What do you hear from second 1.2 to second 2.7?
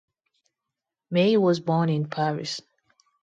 was born in Paris.